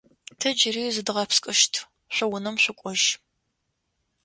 Тэ 0.39 0.49
джыри 0.55 0.93
зыдгъэпскӏыщт, 0.95 1.73
шъо 2.15 2.25
унэм 2.35 2.55
шъукӏожь. 2.63 3.05